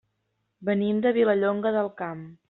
Venim 0.69 1.03
de 1.05 1.11
Vilallonga 1.17 1.75
del 1.77 1.91
Camp. 2.01 2.25